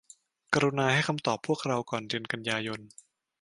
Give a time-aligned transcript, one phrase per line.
[0.53, 2.79] กรุณาให้คำตอบพวกเราก่อนเดือนกันยายน